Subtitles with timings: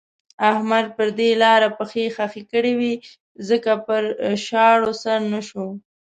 [0.51, 2.93] احمد پر دې لاره پښې خښې کړې وې
[3.49, 4.03] ځکه پر
[4.45, 5.65] شاړو سر نه شو.